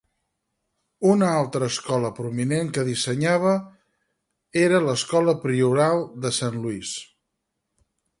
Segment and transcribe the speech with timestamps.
[1.15, 3.51] Una altra escola prominent que dissenyava
[4.63, 6.95] era l'escola Prioral de Saint Louis.